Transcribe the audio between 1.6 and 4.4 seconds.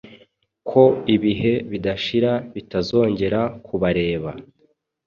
bidashira bitazongera kubareba